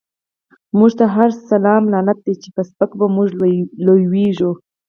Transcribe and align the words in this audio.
مونږ 0.77 0.91
ته 0.99 1.05
هر 1.15 1.29
سلام 1.49 1.83
لعنت 1.93 2.17
دۍ، 2.25 2.33
چی 2.41 2.49
په 2.55 2.61
سپکه 2.69 2.95
په 2.99 3.07
مونږ 3.15 3.29
لویږی 3.85 4.51